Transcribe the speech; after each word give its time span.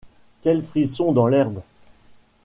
Quel 0.41 0.63
frisson 0.63 1.11
dans 1.11 1.27
l’herbe! 1.27 1.61